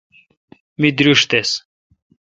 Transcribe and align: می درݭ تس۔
می 0.79 0.89
درݭ 0.97 1.19
تس۔ 1.29 1.49